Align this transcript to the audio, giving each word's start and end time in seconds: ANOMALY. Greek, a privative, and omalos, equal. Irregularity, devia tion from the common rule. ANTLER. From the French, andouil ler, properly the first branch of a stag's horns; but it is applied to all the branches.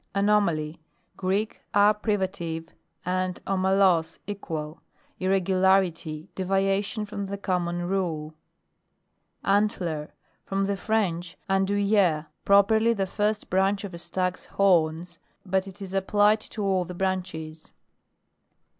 ANOMALY. 0.15 0.81
Greek, 1.15 1.61
a 1.75 1.93
privative, 1.93 2.69
and 3.05 3.39
omalos, 3.45 4.17
equal. 4.25 4.81
Irregularity, 5.19 6.27
devia 6.35 6.83
tion 6.83 7.05
from 7.05 7.27
the 7.27 7.37
common 7.37 7.87
rule. 7.87 8.33
ANTLER. 9.43 10.11
From 10.43 10.65
the 10.65 10.75
French, 10.75 11.37
andouil 11.47 11.87
ler, 11.91 12.25
properly 12.45 12.93
the 12.93 13.05
first 13.05 13.51
branch 13.51 13.83
of 13.83 13.93
a 13.93 13.99
stag's 13.99 14.45
horns; 14.45 15.19
but 15.45 15.67
it 15.67 15.83
is 15.83 15.93
applied 15.93 16.39
to 16.39 16.63
all 16.63 16.83
the 16.83 16.95
branches. 16.95 17.69